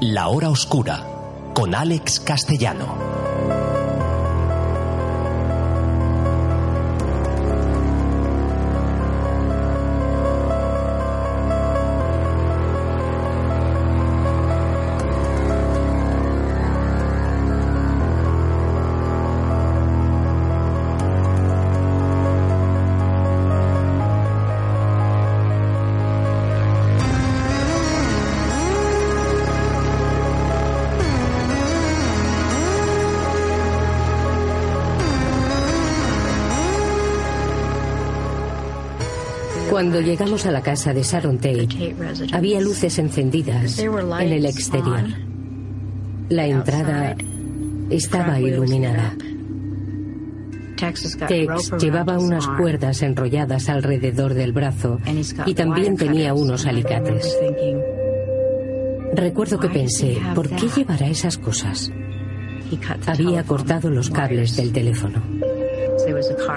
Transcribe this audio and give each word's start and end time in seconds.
La 0.00 0.28
Hora 0.28 0.48
Oscura, 0.48 1.04
con 1.54 1.74
Alex 1.74 2.20
Castellano. 2.20 3.17
Cuando 39.70 40.00
llegamos 40.00 40.46
a 40.46 40.50
la 40.50 40.62
casa 40.62 40.92
de 40.92 41.02
Sharon 41.02 41.36
Tate, 41.38 41.94
había 42.32 42.60
luces 42.60 42.98
encendidas 42.98 43.78
en 43.78 44.32
el 44.32 44.46
exterior. 44.46 45.04
La 46.28 46.46
entrada 46.46 47.16
estaba 47.90 48.40
iluminada. 48.40 49.14
Tex 50.76 51.72
llevaba 51.80 52.18
unas 52.18 52.46
cuerdas 52.46 53.02
enrolladas 53.02 53.68
alrededor 53.68 54.34
del 54.34 54.52
brazo 54.52 55.00
y 55.46 55.54
también 55.54 55.96
tenía 55.96 56.34
unos 56.34 56.66
alicates. 56.66 57.36
Recuerdo 59.12 59.58
que 59.58 59.68
pensé, 59.68 60.18
¿por 60.34 60.48
qué 60.48 60.68
llevará 60.68 61.08
esas 61.08 61.38
cosas? 61.38 61.90
Había 63.06 63.42
cortado 63.42 63.90
los 63.90 64.10
cables 64.10 64.56
del 64.56 64.72
teléfono. 64.72 65.22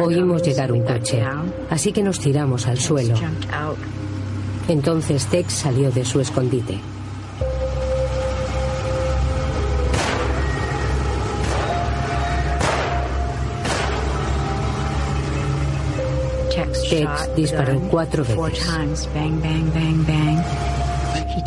Oímos 0.00 0.42
llegar 0.42 0.72
un 0.72 0.82
coche, 0.82 1.22
así 1.70 1.92
que 1.92 2.02
nos 2.02 2.18
tiramos 2.20 2.66
al 2.66 2.78
suelo. 2.78 3.14
Entonces 4.68 5.26
Tex 5.26 5.52
salió 5.52 5.90
de 5.90 6.04
su 6.04 6.20
escondite. 6.20 6.78
Tex 16.90 17.34
disparó 17.36 17.80
cuatro 17.90 18.24
veces. 18.24 19.08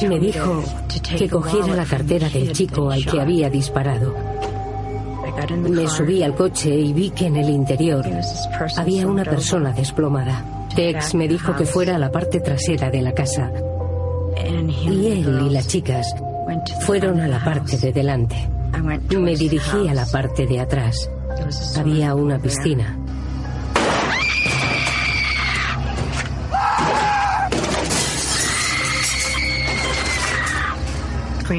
Me 0.08 0.20
dijo 0.20 0.64
que 1.18 1.30
cogiera 1.30 1.76
la 1.76 1.86
cartera 1.86 2.30
del 2.30 2.52
chico 2.54 2.90
al 2.90 3.06
que 3.06 3.22
había 3.22 3.50
disparado. 3.50 4.33
Me 5.52 5.88
subí 5.88 6.24
al 6.24 6.36
coche 6.36 6.74
y 6.74 6.94
vi 6.94 7.10
que 7.10 7.28
en 7.28 7.38
el 7.38 7.50
interior 7.50 8.06
había 8.78 9.08
una 9.08 9.24
persona 9.24 9.72
desplomada. 9.72 10.68
Tex 10.76 11.16
me 11.16 11.28
dijo 11.28 11.56
que 11.56 11.66
fuera 11.66 11.96
a 11.96 12.00
la 12.00 12.12
parte 12.12 12.40
trasera 12.40 12.90
de 12.90 13.02
la 13.02 13.14
casa. 13.14 13.52
Y 14.38 15.08
él 15.08 15.48
y 15.48 15.50
las 15.50 15.68
chicas 15.68 16.16
fueron 16.86 17.20
a 17.20 17.28
la 17.28 17.44
parte 17.44 17.78
de 17.78 17.92
delante. 17.92 18.36
Me 19.18 19.36
dirigí 19.36 19.88
a 19.88 19.94
la 19.94 20.06
parte 20.06 20.46
de 20.46 20.60
atrás. 20.60 21.10
Había 21.78 22.16
una 22.16 22.40
piscina. 22.40 22.98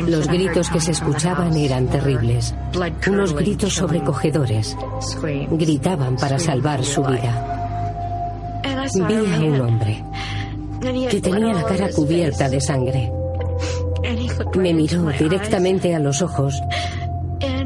Los 0.06 0.26
gritos 0.28 0.68
que 0.70 0.80
se 0.80 0.92
escuchaban 0.92 1.56
eran 1.56 1.86
terribles, 1.86 2.54
unos 3.08 3.34
gritos 3.34 3.74
sobrecogedores. 3.74 4.76
Gritaban 5.50 6.16
para 6.16 6.38
salvar 6.38 6.84
su 6.84 7.02
vida. 7.02 7.50
Vi 8.94 9.14
a 9.14 9.40
un 9.40 9.60
hombre 9.60 10.04
que 11.10 11.20
tenía 11.20 11.54
la 11.54 11.64
cara 11.64 11.88
cubierta 11.90 12.48
de 12.48 12.60
sangre. 12.60 13.12
Me 14.56 14.74
miró 14.74 15.06
directamente 15.18 15.94
a 15.94 15.98
los 15.98 16.22
ojos 16.22 16.60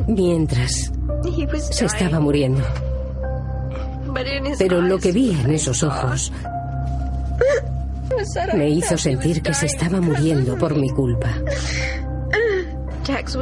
mientras 0.06 0.92
se 1.70 1.84
estaba 1.84 2.20
muriendo. 2.20 2.62
Pero 4.58 4.80
lo 4.80 4.98
que 4.98 5.12
vi 5.12 5.30
en 5.30 5.52
esos 5.52 5.82
ojos 5.82 6.32
me 8.54 8.70
hizo 8.70 8.96
sentir 8.96 9.42
que 9.42 9.54
se 9.54 9.66
estaba 9.66 10.00
muriendo 10.00 10.56
por 10.56 10.74
mi 10.76 10.88
culpa. 10.90 11.30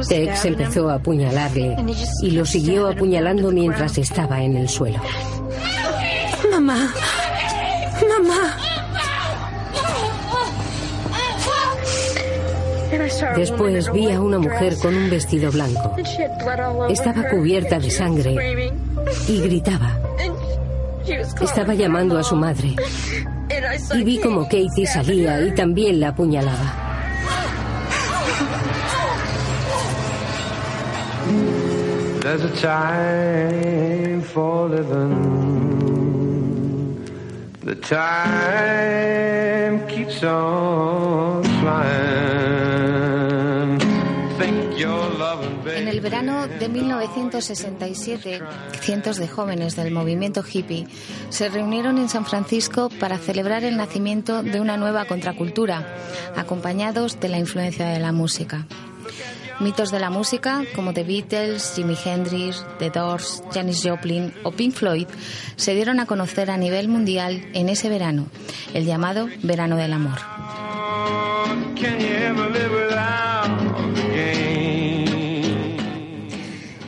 Tex 0.07 0.45
empezó 0.45 0.89
a 0.89 0.95
apuñalarle 0.95 1.75
y 2.21 2.31
lo 2.31 2.45
siguió 2.45 2.87
apuñalando 2.87 3.51
mientras 3.51 3.97
estaba 3.97 4.41
en 4.41 4.55
el 4.55 4.69
suelo. 4.69 5.01
Mamá. 6.49 6.93
Mamá. 8.07 8.57
Después 13.35 13.91
vi 13.91 14.11
a 14.11 14.21
una 14.21 14.39
mujer 14.39 14.77
con 14.77 14.95
un 14.95 15.09
vestido 15.09 15.51
blanco. 15.51 15.95
Estaba 16.89 17.29
cubierta 17.29 17.79
de 17.79 17.89
sangre 17.89 18.71
y 19.27 19.41
gritaba. 19.41 19.99
Estaba 21.41 21.73
llamando 21.73 22.17
a 22.17 22.23
su 22.23 22.35
madre. 22.35 22.75
Y 23.93 24.03
vi 24.03 24.19
como 24.19 24.43
Katie 24.43 24.85
salía 24.85 25.41
y 25.41 25.53
también 25.55 25.99
la 25.99 26.09
apuñalaba. 26.09 26.86
There's 32.27 32.43
a 32.43 32.51
time 32.61 34.21
for 34.21 34.67
living. 34.67 35.15
The 37.63 37.75
time 37.75 38.67
keeps 39.87 40.21
on 40.25 41.41
flying. 41.61 42.59
Think 44.37 44.77
you're 44.77 45.09
loving, 45.17 45.63
baby. 45.63 45.77
En 45.83 45.87
el 45.87 46.01
verano 46.01 46.49
de 46.49 46.67
1967, 46.67 48.41
cientos 48.81 49.15
de 49.15 49.29
jóvenes 49.29 49.77
del 49.77 49.93
movimiento 49.93 50.43
hippie 50.43 50.85
se 51.29 51.47
reunieron 51.47 51.97
en 51.97 52.09
San 52.09 52.25
Francisco 52.25 52.89
para 52.99 53.19
celebrar 53.19 53.63
el 53.63 53.77
nacimiento 53.77 54.43
de 54.43 54.59
una 54.59 54.75
nueva 54.75 55.05
contracultura, 55.05 55.95
acompañados 56.35 57.21
de 57.21 57.29
la 57.29 57.37
influencia 57.37 57.87
de 57.87 57.99
la 57.99 58.11
música. 58.11 58.67
Mitos 59.59 59.89
de 59.89 59.99
la 59.99 60.09
música 60.09 60.63
como 60.75 60.93
The 60.93 61.03
Beatles, 61.03 61.73
Jimi 61.75 61.97
Hendrix, 62.03 62.63
The 62.77 62.91
Doors, 62.91 63.43
Janis 63.51 63.81
Joplin 63.83 64.33
o 64.43 64.51
Pink 64.51 64.73
Floyd 64.73 65.07
se 65.55 65.73
dieron 65.73 65.99
a 65.99 66.05
conocer 66.05 66.51
a 66.51 66.57
nivel 66.57 66.87
mundial 66.87 67.43
en 67.53 67.69
ese 67.69 67.89
verano, 67.89 68.27
el 68.73 68.85
llamado 68.85 69.27
Verano 69.41 69.75
del 69.75 69.93
Amor. 69.93 70.19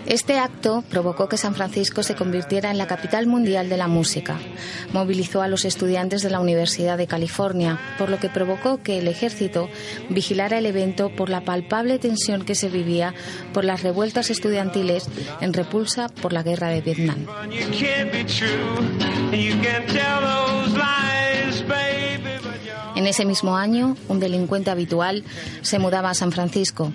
Este 0.09 0.39
acto 0.39 0.83
provocó 0.89 1.29
que 1.29 1.37
San 1.37 1.53
Francisco 1.53 2.01
se 2.01 2.15
convirtiera 2.15 2.71
en 2.71 2.79
la 2.79 2.87
capital 2.87 3.27
mundial 3.27 3.69
de 3.69 3.77
la 3.77 3.87
música. 3.87 4.39
Movilizó 4.91 5.43
a 5.43 5.47
los 5.47 5.65
estudiantes 5.65 6.23
de 6.23 6.31
la 6.31 6.39
Universidad 6.39 6.97
de 6.97 7.05
California, 7.05 7.79
por 7.99 8.09
lo 8.09 8.17
que 8.17 8.27
provocó 8.27 8.81
que 8.81 8.97
el 8.97 9.07
ejército 9.07 9.69
vigilara 10.09 10.57
el 10.57 10.65
evento 10.65 11.09
por 11.15 11.29
la 11.29 11.41
palpable 11.41 11.99
tensión 11.99 12.43
que 12.43 12.55
se 12.55 12.69
vivía 12.69 13.13
por 13.53 13.65
las 13.65 13.83
revueltas 13.83 14.31
estudiantiles 14.31 15.07
en 15.41 15.53
repulsa 15.53 16.09
por 16.09 16.33
la 16.33 16.41
guerra 16.41 16.69
de 16.69 16.81
Vietnam. 16.81 17.27
En 22.99 23.07
ese 23.07 23.23
mismo 23.23 23.55
año, 23.55 23.95
un 24.09 24.19
delincuente 24.19 24.71
habitual 24.71 25.23
se 25.61 25.79
mudaba 25.79 26.09
a 26.09 26.13
San 26.13 26.33
Francisco. 26.33 26.91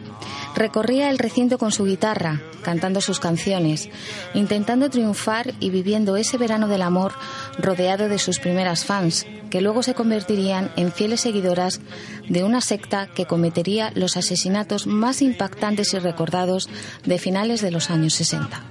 Recorría 0.54 1.08
el 1.08 1.16
recinto 1.16 1.56
con 1.56 1.72
su 1.72 1.86
guitarra, 1.86 2.42
cantando 2.62 3.00
sus 3.00 3.20
canciones, 3.20 3.88
intentando 4.34 4.90
triunfar 4.90 5.54
y 5.60 5.70
viviendo 5.70 6.18
ese 6.18 6.36
verano 6.36 6.68
del 6.68 6.82
amor 6.82 7.14
rodeado 7.56 8.10
de 8.10 8.18
sus 8.18 8.38
primeras 8.38 8.84
fans, 8.84 9.24
que 9.48 9.62
luego 9.62 9.82
se 9.82 9.94
convertirían 9.94 10.70
en 10.76 10.92
fieles 10.92 11.22
seguidoras 11.22 11.80
de 12.28 12.44
una 12.44 12.60
secta 12.60 13.06
que 13.06 13.24
cometería 13.24 13.90
los 13.94 14.18
asesinatos 14.18 14.86
más 14.86 15.22
impactantes 15.22 15.94
y 15.94 16.00
recordados 16.00 16.68
de 17.06 17.18
finales 17.18 17.62
de 17.62 17.70
los 17.70 17.88
años 17.88 18.12
60. 18.12 18.62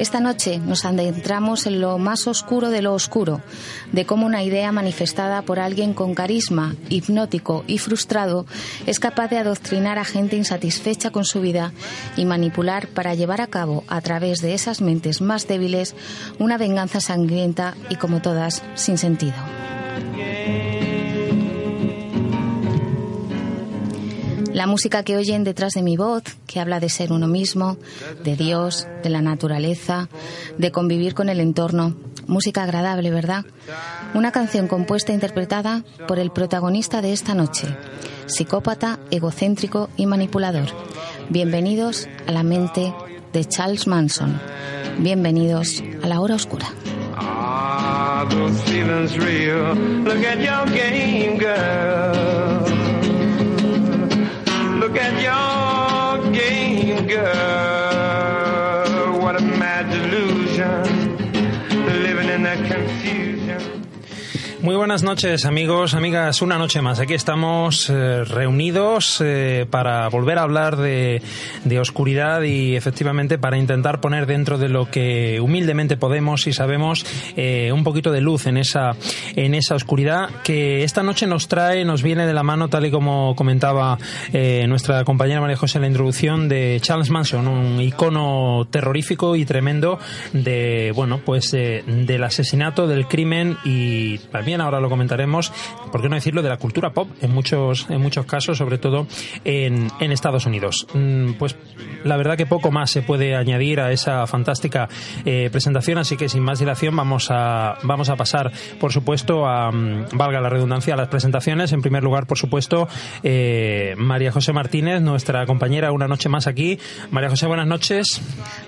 Esta 0.00 0.18
noche 0.18 0.58
nos 0.58 0.86
adentramos 0.86 1.66
en 1.66 1.82
lo 1.82 1.98
más 1.98 2.26
oscuro 2.26 2.70
de 2.70 2.80
lo 2.80 2.94
oscuro, 2.94 3.42
de 3.92 4.06
cómo 4.06 4.24
una 4.24 4.42
idea 4.42 4.72
manifestada 4.72 5.42
por 5.42 5.60
alguien 5.60 5.92
con 5.92 6.14
carisma, 6.14 6.74
hipnótico 6.88 7.64
y 7.66 7.76
frustrado 7.76 8.46
es 8.86 8.98
capaz 8.98 9.28
de 9.28 9.36
adoctrinar 9.36 9.98
a 9.98 10.06
gente 10.06 10.36
insatisfecha 10.36 11.10
con 11.10 11.26
su 11.26 11.42
vida 11.42 11.74
y 12.16 12.24
manipular 12.24 12.88
para 12.88 13.14
llevar 13.14 13.42
a 13.42 13.48
cabo, 13.48 13.84
a 13.88 14.00
través 14.00 14.40
de 14.40 14.54
esas 14.54 14.80
mentes 14.80 15.20
más 15.20 15.46
débiles, 15.46 15.94
una 16.38 16.56
venganza 16.56 17.02
sangrienta 17.02 17.74
y, 17.90 17.96
como 17.96 18.22
todas, 18.22 18.62
sin 18.76 18.96
sentido. 18.96 19.36
La 24.60 24.66
música 24.66 25.02
que 25.04 25.16
oyen 25.16 25.42
detrás 25.42 25.72
de 25.72 25.80
mi 25.80 25.96
voz, 25.96 26.22
que 26.46 26.60
habla 26.60 26.80
de 26.80 26.90
ser 26.90 27.12
uno 27.12 27.26
mismo, 27.26 27.78
de 28.22 28.36
Dios, 28.36 28.86
de 29.02 29.08
la 29.08 29.22
naturaleza, 29.22 30.10
de 30.58 30.70
convivir 30.70 31.14
con 31.14 31.30
el 31.30 31.40
entorno. 31.40 31.96
Música 32.26 32.64
agradable, 32.64 33.10
¿verdad? 33.10 33.46
Una 34.12 34.32
canción 34.32 34.68
compuesta 34.68 35.12
e 35.12 35.14
interpretada 35.14 35.82
por 36.06 36.18
el 36.18 36.30
protagonista 36.30 37.00
de 37.00 37.14
esta 37.14 37.32
noche, 37.32 37.74
psicópata, 38.26 38.98
egocéntrico 39.10 39.88
y 39.96 40.04
manipulador. 40.04 40.68
Bienvenidos 41.30 42.06
a 42.26 42.32
la 42.32 42.42
mente 42.42 42.92
de 43.32 43.44
Charles 43.46 43.86
Manson. 43.86 44.38
Bienvenidos 44.98 45.82
a 46.02 46.06
la 46.06 46.20
hora 46.20 46.34
oscura. 46.34 46.66
Girl. 51.38 52.49
Muy 64.62 64.76
buenas 64.76 65.02
noches 65.02 65.46
amigos, 65.46 65.94
amigas, 65.94 66.42
una 66.42 66.58
noche 66.58 66.82
más. 66.82 67.00
Aquí 67.00 67.14
estamos 67.14 67.88
eh, 67.88 68.24
reunidos 68.24 69.18
eh, 69.24 69.66
para 69.70 70.06
volver 70.10 70.36
a 70.36 70.42
hablar 70.42 70.76
de, 70.76 71.22
de 71.64 71.80
oscuridad 71.80 72.42
y 72.42 72.76
efectivamente 72.76 73.38
para 73.38 73.56
intentar 73.56 74.02
poner 74.02 74.26
dentro 74.26 74.58
de 74.58 74.68
lo 74.68 74.90
que 74.90 75.40
humildemente 75.40 75.96
podemos 75.96 76.46
y 76.46 76.52
sabemos 76.52 77.06
eh, 77.38 77.72
un 77.72 77.84
poquito 77.84 78.12
de 78.12 78.20
luz 78.20 78.46
en 78.46 78.58
esa, 78.58 78.90
en 79.34 79.54
esa 79.54 79.76
oscuridad 79.76 80.28
que 80.44 80.84
esta 80.84 81.02
noche 81.02 81.26
nos 81.26 81.48
trae, 81.48 81.86
nos 81.86 82.02
viene 82.02 82.26
de 82.26 82.34
la 82.34 82.42
mano 82.42 82.68
tal 82.68 82.84
y 82.84 82.90
como 82.90 83.34
comentaba 83.34 83.96
nuestra 84.68 85.04
compañera 85.04 85.40
María 85.40 85.56
José 85.56 85.78
en 85.78 85.82
la 85.82 85.88
introducción 85.88 86.50
de 86.50 86.78
Charles 86.82 87.08
Manson, 87.08 87.48
un 87.48 87.80
icono 87.80 88.68
terrorífico 88.70 89.36
y 89.36 89.46
tremendo 89.46 89.98
de, 90.34 90.92
bueno, 90.94 91.20
pues 91.24 91.50
del 91.50 92.24
asesinato, 92.24 92.86
del 92.86 93.06
crimen 93.08 93.56
y 93.64 94.18
también 94.18 94.49
ahora 94.58 94.80
lo 94.80 94.88
comentaremos, 94.88 95.52
por 95.92 96.00
qué 96.02 96.08
no 96.08 96.14
decirlo, 96.14 96.42
de 96.42 96.48
la 96.48 96.56
cultura 96.56 96.90
pop 96.92 97.08
en 97.20 97.30
muchos, 97.32 97.86
en 97.90 98.00
muchos 98.00 98.24
casos, 98.26 98.58
sobre 98.58 98.78
todo 98.78 99.06
en, 99.44 99.88
en 100.00 100.12
Estados 100.12 100.46
Unidos. 100.46 100.86
Mm, 100.94 101.34
Pues 101.34 101.56
la 102.04 102.16
verdad 102.16 102.36
que 102.36 102.46
poco 102.46 102.70
más 102.70 102.90
se 102.90 103.02
puede 103.02 103.36
añadir 103.36 103.80
a 103.80 103.92
esa 103.92 104.26
fantástica 104.26 104.88
eh, 105.24 105.50
presentación, 105.52 105.98
así 105.98 106.16
que 106.16 106.28
sin 106.28 106.42
más 106.42 106.58
dilación 106.58 106.96
vamos 106.96 107.28
a, 107.30 107.76
vamos 107.82 108.08
a 108.08 108.16
pasar, 108.16 108.50
por 108.80 108.92
supuesto, 108.92 109.46
a, 109.46 109.70
mm, 109.70 110.08
valga 110.12 110.40
la 110.40 110.48
redundancia, 110.48 110.94
a 110.94 110.96
las 110.96 111.08
presentaciones. 111.08 111.72
En 111.72 111.82
primer 111.82 112.02
lugar, 112.02 112.26
por 112.26 112.38
supuesto, 112.38 112.88
eh, 113.22 113.94
María 113.98 114.32
José 114.32 114.52
Martínez, 114.52 115.02
nuestra 115.02 115.44
compañera, 115.46 115.92
una 115.92 116.08
noche 116.08 116.28
más 116.28 116.46
aquí. 116.46 116.78
María 117.10 117.28
José, 117.28 117.46
buenas 117.46 117.66
noches. 117.66 118.20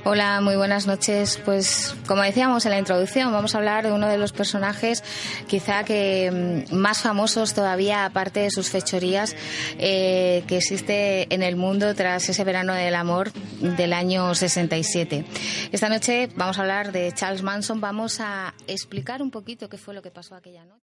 Hola, 0.05 0.40
muy 0.43 0.56
buenas 0.56 0.87
noches. 0.87 1.40
Pues 1.44 1.96
como 2.06 2.23
decíamos 2.23 2.67
en 2.67 2.73
la 2.73 2.79
introducción, 2.79 3.32
vamos 3.32 3.55
a 3.55 3.58
hablar 3.58 3.84
de 3.84 3.93
uno 3.93 4.08
de 4.08 4.19
los 4.19 4.32
personajes 4.32 5.02
quizá 5.46 5.72
que 5.85 6.67
mm, 6.71 6.75
más 6.75 7.01
famosos 7.01 7.55
todavía, 7.55 8.05
aparte 8.05 8.41
de 8.41 8.51
sus 8.51 8.69
fechorías, 8.71 9.35
eh, 9.79 10.45
que 10.47 10.59
existe 10.59 11.33
en 11.35 11.43
el 11.43 11.57
mundo 11.57 11.95
tras 11.95 12.29
ese 12.29 12.45
verano 12.45 12.75
del 12.75 12.95
amor 12.95 13.33
del 13.33 13.93
año 13.93 14.35
67. 14.35 15.25
Esta 15.73 15.89
noche 15.89 16.29
vamos 16.37 16.59
a 16.59 16.63
hablar 16.63 16.93
de 16.93 17.13
Charles 17.13 17.43
Manson, 17.43 17.81
vamos 17.81 18.21
a 18.21 18.55
explicar 18.67 19.23
un 19.23 19.31
poquito 19.31 19.69
qué 19.69 19.79
fue 19.79 19.95
lo 19.95 20.03
que 20.03 20.11
pasó 20.11 20.35
aquella 20.35 20.65
noche. 20.65 20.83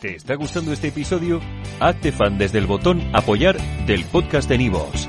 ¿Te 0.00 0.16
está 0.16 0.34
gustando 0.34 0.72
este 0.72 0.88
episodio? 0.88 1.40
Hazte 1.80 2.12
fan 2.12 2.36
desde 2.36 2.58
el 2.58 2.66
botón 2.66 3.00
Apoyar 3.14 3.56
del 3.86 4.04
podcast 4.04 4.48
de 4.48 4.58
Nivos. 4.58 5.08